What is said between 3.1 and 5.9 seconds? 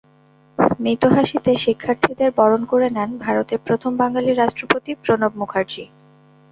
ভারতের প্রথম বাঙালি রাষ্ট্রপতি প্রণব মুখার্জি।